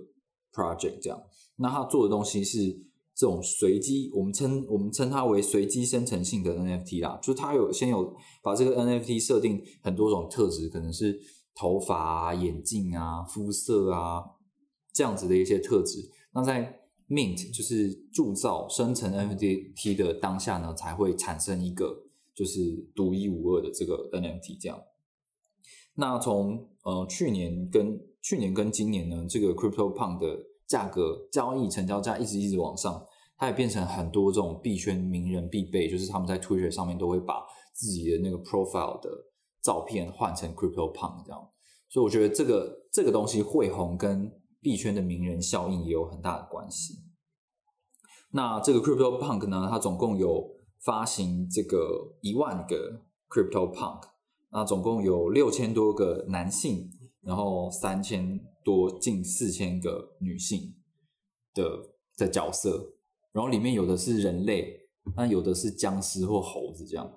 [0.54, 1.22] project，这样。
[1.58, 2.72] 那它做的东西是
[3.14, 11.20] 这种随机，我们称我们称它为随机生成性的 NFT 啦，就是它有先有把这个 NFT 设定很多种特质，可能是
[11.54, 14.24] 头发啊、眼镜啊、肤色啊
[14.94, 16.10] 这样子的一些特质。
[16.34, 16.79] 那在
[17.10, 22.04] mint 就是铸造生成 NFT 的当下呢，才会产生一个
[22.36, 24.80] 就是独一无二的这个 NFT 这样。
[25.96, 33.04] 那从呃去年跟去年跟今年呢，这个 Crypto Punk 的价格交易成交价一直一直往上，
[33.38, 37.44] 它也变成很多这种币圈名人必备，就是他们在 Twitter 上面都会把
[37.74, 39.10] 自己的那个 profile 的
[39.62, 41.50] 照片换成 Crypto Punk 这样。
[41.90, 47.04] 所以我觉得这个这个东西会红跟币圈的名人效应也有很大的关系。
[48.32, 54.10] 那这个 Crypto Punk 呢，它总共有发行这个一万个 Crypto Punk，
[54.52, 56.92] 那总共有六千多个男性，
[57.22, 60.76] 然后三千多近四千个女性
[61.54, 62.94] 的的角色，
[63.32, 67.12] 然后里面有的是人类，那有的是僵尸或猴子这样。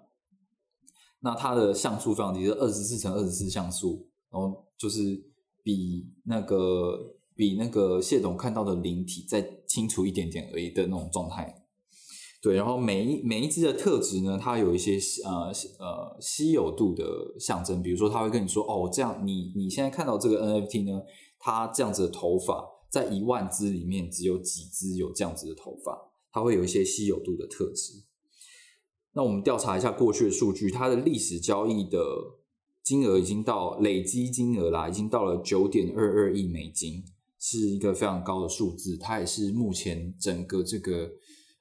[1.20, 5.22] 那它的像素非常低，是二十四乘二十四像素，然后就是
[5.62, 11.64] 比那个比那个谢董看到的灵体再清楚一点点而已的那种状态。
[12.42, 17.04] 对，然后每一每一只的特质呢，它有一些呃呃稀有度的
[17.38, 21.02] 象征，比如说他会跟你说，哦，这样你你现在看到这个 NFT 呢，
[21.38, 25.96] 它这样子的头发，在一万只里面只有几只有这样子的头发，
[26.32, 28.02] 它会有一些稀有度的特质。
[29.12, 32.00] 那我们调查一下过去的数据，它的历史交易的
[32.82, 37.04] 金额已经到累积金额啦，已经到了九点二二亿美金，
[37.42, 38.96] 是一个非常高的数字。
[38.96, 41.10] 它也是目前整个这个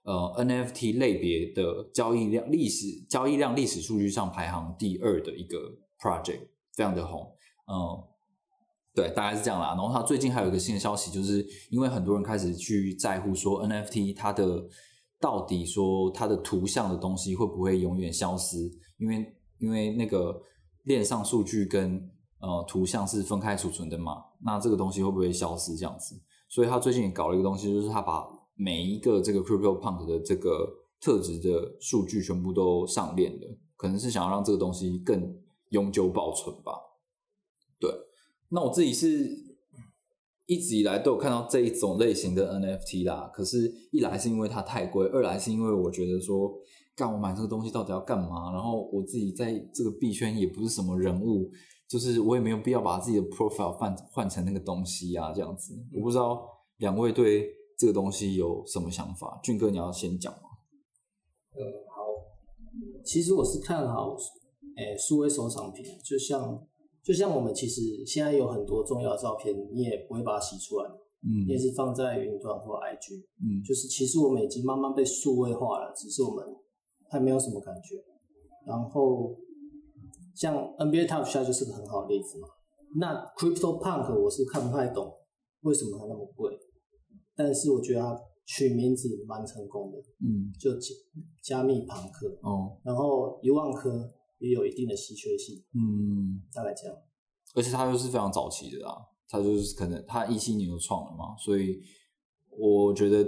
[0.04, 5.58] 呃 NFT 类别的交易量历史交易量历史数据上排行第二的一个
[6.00, 7.20] project，非常的红。
[7.66, 7.74] 嗯，
[8.94, 9.70] 对，大概是这样啦。
[9.70, 14.70] 然后它最近还有一个新的消息，就是因为很多人开始去在乎说 NFT 它的。
[15.22, 18.58] 到底说它的图像的东西会不会永远消失？
[18.98, 19.24] 因为
[19.60, 20.42] 因为那个
[20.86, 22.10] 链上数据跟
[22.42, 25.78] 呃图像是分开储存的嘛，那这个东西会不会消失？
[25.78, 30.68] 这样子，所以他最近也搞了一个东西，就是他把每一个这个 Crypto Punk 的这个
[31.00, 35.38] 特质的数据全部都上链了，可能是想要让这个东西更
[35.70, 36.74] 永久保存吧。
[37.80, 37.90] 对，
[38.50, 39.50] 那我自己是。
[40.48, 46.52] 一直以来都有看到这一种类型的 NFT 啦，可是，一来是因为它太贵，二来是因为我觉得说，
[46.94, 48.52] 干我买这个东西到底要干嘛？
[48.52, 51.50] 然后我自己在这个币圈也不是什么人物，
[51.92, 55.74] 就是我也没有必要把自己的 profile 换换成那个东西啊，这样子。
[55.94, 59.40] 我不知道两位对这个东西有什么想法？
[59.44, 60.50] 俊哥，你要先讲吗？
[61.54, 62.06] 呃，好，
[63.04, 64.16] 其实我是看好，
[64.78, 66.66] 诶，数位收藏品，就像。
[67.04, 70.86] 就像我们其实现在有很多重要的照片，你也不会把它洗出来，
[71.24, 76.46] 嗯，也是放在云端或 IG，嗯，就是其实我们已经慢慢被数位化了，只是我们
[77.10, 77.96] 还没有什么感觉。
[78.68, 79.36] 然后
[80.36, 82.48] 像 NBA Top Shot 就是个很好的例子嘛。
[83.00, 85.12] 那 Crypto Punk 我是看不太懂
[85.62, 86.52] 为什么它那么贵，
[87.36, 90.88] 但是我觉得它取名字蛮成功的，嗯，就加
[91.42, 94.12] 加密庞克，哦，然后一万颗。
[94.44, 96.98] 也有一定的稀缺性，嗯，大概这样。
[97.54, 98.96] 而且它又是非常早期的啊，
[99.30, 101.80] 它就是可能它一七年就创了嘛，所以
[102.58, 103.24] 我觉得，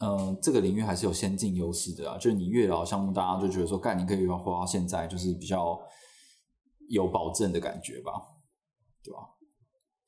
[0.00, 2.18] 嗯，这个领域还是有先进优势的啊。
[2.18, 5.80] 就是你越老项目，大家就觉得说，干你可以要活到现在，就是比较
[6.90, 8.12] 有保证的感觉吧，
[9.02, 9.18] 对吧？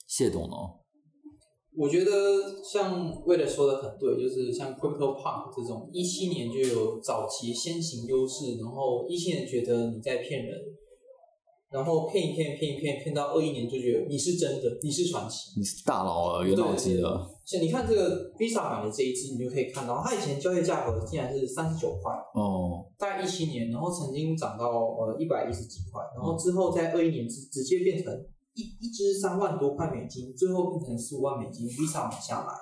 [0.06, 0.56] 谢董呢？
[1.74, 2.10] 我觉得
[2.62, 10.54] 像魏了说的很对，就是像 Crypto Punk 这种一七年就有早期先行优势，然后一七年觉得你在骗人，
[11.70, 16.96] 然后骗一骗骗一骗骗到二一年就觉得你是真的，你是传奇，你是大佬了，元老级
[17.42, 17.46] 了。
[17.46, 28.12] 像你看这个 Visa 买的这一支，你就可以看到它以前交易价格竟然是三十九块哦，大概一七年，然后曾经涨到呃一百一十几块，然后之后在二一年直直接变成。
[28.54, 32.52] 一一支三万多块美金，最后变成十五万美金，Visa 买下来，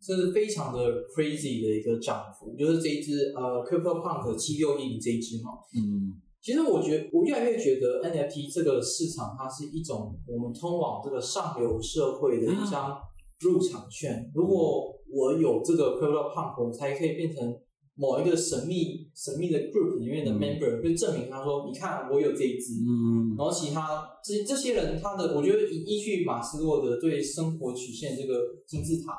[0.00, 2.56] 这是非常的 crazy 的一个涨幅。
[2.56, 12.98] 就是这一支呃 Crypto Punk 七六一零这一支嘛，嗯，其实我觉得我越来越觉得 NFT 这个市场它是一种我们通往这个上流社会的一张
[13.40, 14.30] 入场券。
[14.34, 17.56] 如果我有这个 Crypto Punk，我才可以变成。
[17.96, 29.12] 某一个神秘神秘的 group 里面的 member 就证明他说，你看我有这一支，嗯，然后其他这这些人他的，我觉得依依据马斯洛的对生活曲线这个金字塔，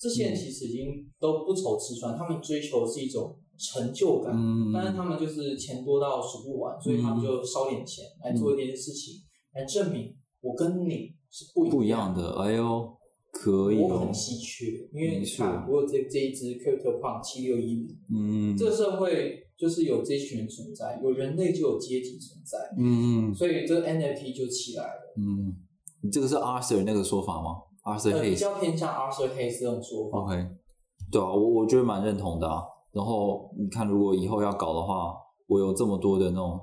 [0.00, 9.16] 这些人其实已经都不愁吃穿，他们追求是一种成就感，嗯，但是他们就是钱多到数不完，所以他们就烧点钱来做一件事情，
[9.52, 12.96] 来证明我跟你是不不一样的，哎呦。
[13.32, 25.56] 可以，我很稀缺，因为你看，我有这这一只 Crypto Punk 七六一零，嗯，这个社会就是有这群人存在，有人类就有阶级存在，嗯嗯，所以这个 NFT 就起来了，嗯，
[26.02, 30.46] 你这个是 Arthur 那个说法吗？Arthur Hayes 比较偏向 Arthur Hayes 这种说法，OK，
[31.10, 32.62] 对啊，我我觉得蛮认同的啊。
[32.92, 35.14] 然后你看，如果以后要搞的话，
[35.46, 36.60] 我有这么多的那种。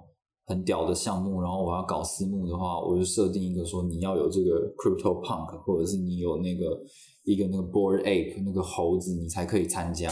[0.50, 6.82] 很屌的项目，然后我要搞私募的话，我就设定一个说你要有这个 Crypto Punk，或者是你有那个
[7.24, 10.12] 一个那个 Board Ape 那个猴子，你才可以参加。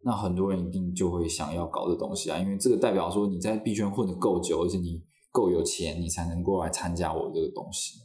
[0.00, 7.98] 那很多人一定就会想要搞这东西啊，因为这个代表说你在币圈混的够久，而且你够有钱，你才能过来参加我这个东西。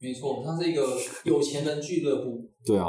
[0.00, 0.84] 没错，它是一个
[1.24, 2.50] 有钱人俱乐部。
[2.66, 2.86] 对啊，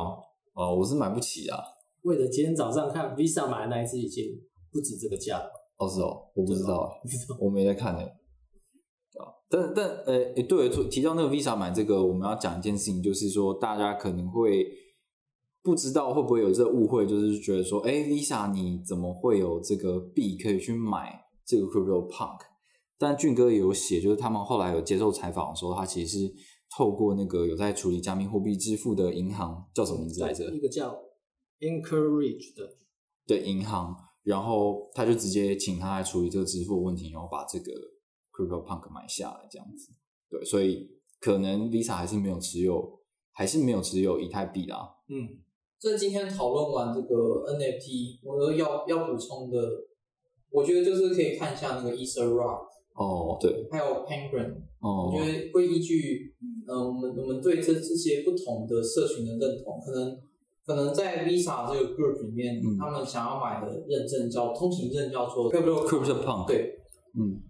[0.55, 1.59] 呃，我是买不起啊。
[2.01, 4.26] 为了今天早上看 Visa 买的那一次，已经
[4.72, 5.62] 不止这个价了。
[5.78, 6.91] 哦是哦，我不知道，
[7.39, 8.01] 我没在看呢。
[9.49, 14.65] 但但呃，诶对，提到那个 Visa 买这个，我们要讲一件事情，就是说大家可能会
[15.61, 22.39] 不知道会不会有这个误会，就是觉得说，哎，Visa 你怎么会有这个币可以去买这个 Crypto Punk？
[22.97, 26.34] 但俊哥也有写，就是他们后来有接受采访的时候，他其实是
[26.76, 30.45] 透过那个有在处理加密货币支付的银行，叫什么名字来着？
[30.51, 30.97] 一个叫
[31.59, 32.76] Encourage 的
[33.28, 37.71] 对银行，然后他就直接请他来处理这个支付问题，然后把这个
[38.32, 39.91] Crypto Punk 买下来，这样子。
[40.30, 42.99] 对，所以可能 Visa 还是没有持有，
[43.32, 44.95] 还是没有持有以太币啦。
[45.09, 45.39] 嗯，
[45.80, 47.15] 这今天讨论完这个
[47.53, 49.59] NFT，我要要补充的，
[50.49, 52.65] 我觉得就是可以看一下那个 Ether Rock，
[52.95, 56.34] 哦，对，还有 Penguin，哦我觉得会依据，
[56.67, 60.17] 呃，我们我们对这这些不同的社群的认同，可能
[60.66, 62.78] 可能在 Visa 这个 group 里面，嗯。
[62.78, 66.76] 他们想要买的认证叫通行证，叫做 Crypto Crypto Punk，，对，
[67.18, 67.41] 嗯。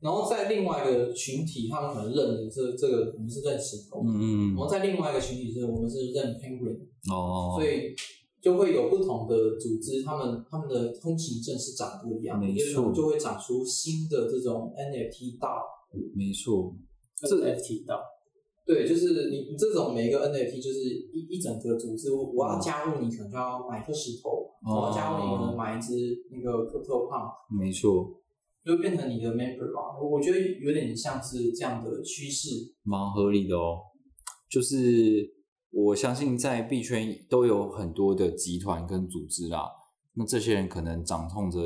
[0.00, 6.78] 然后在另外一个群体，他们可能认的这这个我们是认石头，嗯嗯然后在另外一个群体是我们是认 Penguin，
[7.12, 7.96] 哦，所以
[8.40, 15.64] 就会有不同的组织，他们他们的通行证是长不一样的，没也就就会长出新的这种 NFT 道。
[16.14, 16.76] 没错，
[17.16, 18.00] 这 NFT 到
[18.68, 24.28] 对，就是你你这种每一个 NFT 就是一一整个组织，我我要加入你，可能就要买颗石头；
[24.62, 25.94] 我要加入你，可能买一只
[26.30, 28.20] 那个 Crypto Pump，没错，
[28.62, 29.98] 就变成你的 member 吧。
[29.98, 32.74] 我我觉得有点像是这样的趋势。
[32.82, 33.78] 蛮合理的哦。
[34.50, 34.76] 就是
[35.70, 39.66] 我相信在币圈都有很多的集团跟组织啦，
[40.12, 41.58] 那这些人可能掌控着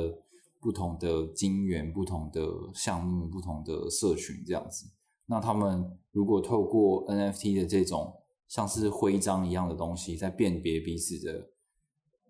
[0.61, 2.41] 不同的金源、不同的
[2.73, 4.87] 项目、不同的社群这样子。
[5.27, 8.15] 那他们如果透过 NFT 的这种
[8.47, 11.49] 像是徽章一样的东西，在辨别彼此的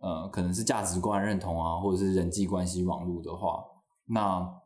[0.01, 3.63] 呃，可能是价值观认同啊，或者是人际关系网络的话，
[4.07, 4.61] 那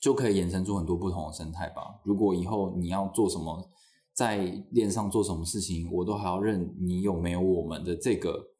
[0.00, 2.00] 就可以衍生出很多不同的生态吧。
[2.04, 3.70] 如果以后你要做什么，
[4.12, 8.50] 在链上做什么事情，我都还要认你有没有我们的这个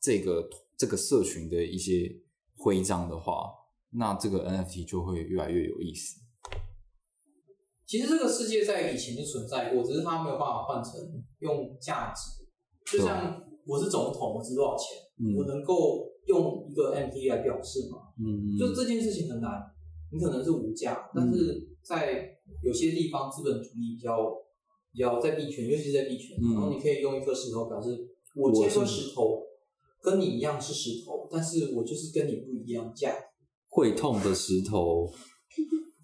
[0.00, 2.20] 这个这个社群的一些
[2.56, 3.50] 徽章的话，
[3.90, 6.20] 那这个 NFT 就会越来越有意思。
[7.88, 11.00] 其实这个世界在以前就存在过，只是它没有办法换成
[11.38, 12.44] 用价值。
[12.84, 15.34] 就像我是总统，我值多少钱，嗯。
[15.34, 18.12] 我能够用一个 NFT 来表示吗？
[18.18, 19.50] 嗯，就这件事情很难，
[20.12, 22.28] 你可能是无价，但是在
[22.62, 24.34] 有些地方资本主义比较
[24.92, 26.52] 比较在币圈，尤其是在币圈，嗯。
[26.52, 27.88] 然后你可以用一颗石头表示
[28.36, 29.40] 我这颗石头
[30.02, 33.14] 跟你一样是石头，但是我就是跟你不一样价，
[33.70, 35.10] 会痛的石头，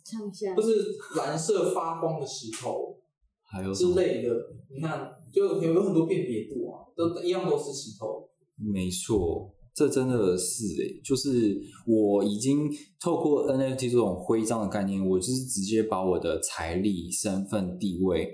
[0.04, 0.68] 唱一下不是
[1.16, 3.94] 蓝色发光的石头之还有之？
[3.94, 4.28] 类的。
[4.70, 8.28] 你看，就有有很多辨别度啊，都一样都是石头。
[8.56, 12.68] 没错，这真的是诶、就是我已经
[13.00, 18.26] 透过 NFT 这种徽章的概念，我就是直接把我的财力、身份、地位，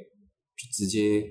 [0.57, 1.23] 就直接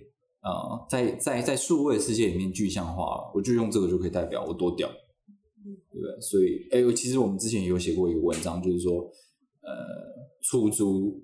[0.41, 6.21] 呃，在在在数位世界里面具象化了，我就用这个就可以代表我多屌，对不对？
[6.21, 9.01] 所以，哎、其实我们之前也有写过一个文章，就是说，
[9.61, 9.69] 呃，
[10.41, 11.23] 出租。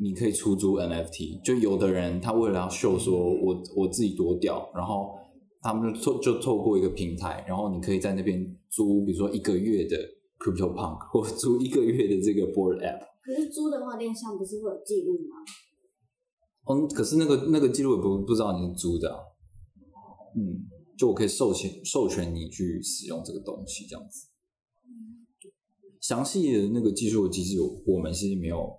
[0.00, 5.14] 你可以出租 NFT，就有的人他为了要秀说我我自己多屌，然后
[5.60, 9.96] 他们就透就透过一个平台，然后你可以在那边租，比如说一个月的
[10.38, 13.00] Crypto Punk， 或租一个月的这个 Board App。
[13.22, 15.36] 可是租的话，链上不是会有记录吗？
[16.70, 19.20] 嗯，可是那个那个记录也不不知道你是租的、啊，
[20.34, 24.31] 嗯，就我可以授权授权你去使用这个东西，这样子。
[26.02, 28.70] 详细的那个技术的机制，我们其实没有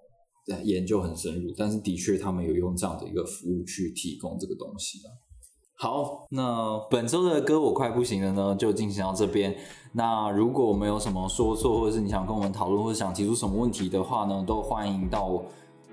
[0.63, 5.09] 研究很深入，但是的确他们有用这样的一个服务去提供这个东西的。
[5.75, 9.55] 好，那本周的歌我快不行了呢，就进行到这边。
[9.93, 15.43] 那如果我们有什么说错，或者是你想跟我们讨论，或者想提出什么问题的话呢，都欢迎到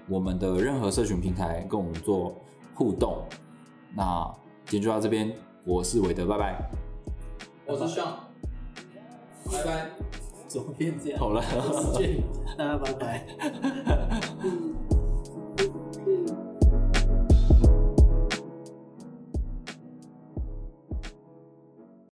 [0.08, 2.34] 我们的任何社群平台跟我们做
[2.74, 3.24] 互动。
[3.96, 4.22] 那
[4.66, 5.32] 今天就到这边，
[5.64, 6.70] 我是韦德，拜拜。
[7.66, 8.28] 我是上，
[9.50, 9.90] 拜拜。
[10.50, 11.18] 怎么变这样？
[11.20, 11.40] 好了
[11.94, 12.22] 再见，
[12.58, 13.24] 大家拜拜。
[14.42, 14.99] 嗯。